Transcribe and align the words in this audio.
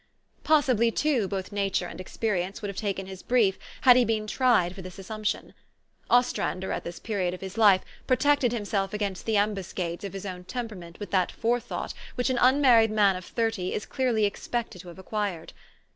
Possibly, 0.43 0.89
too, 0.89 1.27
both 1.27 1.51
nature 1.51 1.85
and 1.85 2.01
experience 2.01 2.59
would 2.59 2.69
have 2.69 2.75
taken 2.75 3.05
his 3.05 3.21
brief, 3.21 3.59
had 3.81 3.95
he 3.95 4.03
been 4.03 4.25
tried 4.25 4.73
for 4.73 4.81
this 4.81 4.97
assumption. 4.97 5.53
Ostrander, 6.09 6.71
at 6.71 6.83
this 6.83 6.97
period 6.97 7.35
of 7.35 7.41
his 7.41 7.55
life, 7.55 7.81
protected 8.07 8.51
himself 8.51 8.95
against 8.95 9.27
the 9.27 9.37
ambuscades 9.37 10.03
of 10.03 10.13
his 10.13 10.25
own 10.25 10.43
temperament 10.45 10.99
with 10.99 11.11
that 11.11 11.31
forethought 11.31 11.93
which 12.15 12.31
an 12.31 12.39
unmarried 12.41 12.89
man 12.89 13.15
of 13.15 13.23
thirty 13.25 13.73
is 13.75 13.85
clearly 13.85 14.25
expected 14.25 14.81
to 14.81 14.87
have 14.87 14.97
acquired. 14.97 15.53